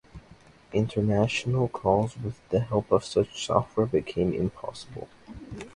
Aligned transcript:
International 0.73 1.67
calls 1.67 2.17
with 2.17 2.33
the 2.49 2.59
help 2.61 2.91
of 2.91 3.05
such 3.05 3.45
software 3.45 3.85
became 3.85 4.33
impossible. 4.33 5.07